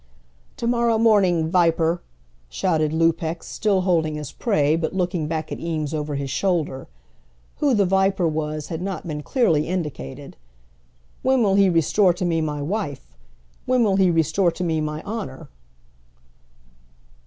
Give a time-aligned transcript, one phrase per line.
[0.57, 2.01] "To morrow morning, viper,"
[2.49, 6.87] shouted Lupex, still holding his prey, but looking back at Eames over his shoulder.
[7.57, 10.37] Who the viper was had not been clearly indicated.
[11.21, 13.05] "When will he restore to me my wife?
[13.67, 15.49] When will he restore to me my honour?"